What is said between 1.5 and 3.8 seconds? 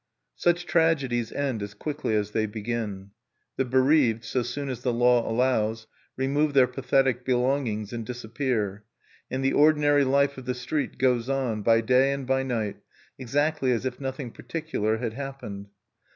as quickly as they begin. The